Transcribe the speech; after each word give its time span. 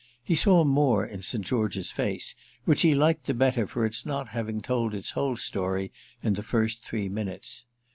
He 0.23 0.33
saw 0.33 0.63
more 0.63 1.05
in 1.05 1.21
St. 1.21 1.45
George's 1.45 1.91
face, 1.91 2.33
which 2.65 2.81
he 2.81 2.95
liked 2.95 3.27
the 3.27 3.35
better 3.35 3.67
for 3.67 3.85
its 3.85 4.03
not 4.03 4.29
having 4.29 4.59
told 4.59 4.95
its 4.95 5.11
whole 5.11 5.35
story 5.37 5.91
in 6.23 6.33
the 6.33 6.41
first 6.41 6.83
three 6.83 7.07
minutes. 7.07 7.67